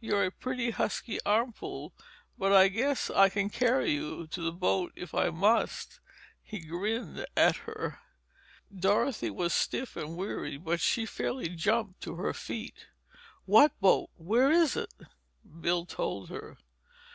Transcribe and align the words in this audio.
You're 0.00 0.24
a 0.24 0.30
pretty 0.30 0.70
husky 0.70 1.18
armful, 1.26 1.92
but 2.38 2.52
I 2.54 2.68
guess 2.68 3.10
I 3.10 3.28
can 3.28 3.50
carry 3.50 3.90
you 3.92 4.26
to 4.28 4.40
the 4.40 4.50
boat 4.50 4.92
if 4.96 5.12
I 5.14 5.28
must." 5.28 6.00
He 6.42 6.60
grinned 6.60 7.26
at 7.36 7.56
her. 7.68 7.98
Dorothy 8.74 9.28
was 9.28 9.52
stiff 9.52 9.94
and 9.94 10.16
weary 10.16 10.56
but 10.56 10.80
she 10.80 11.04
fairly 11.04 11.50
jumped 11.50 12.00
to 12.04 12.14
her 12.14 12.32
feet. 12.32 12.86
"What 13.44 13.78
boat? 13.78 14.08
Where 14.16 14.50
is 14.50 14.74
it?" 14.74 14.94
Bill 15.44 15.84
told 15.84 16.30
her. 16.30 16.56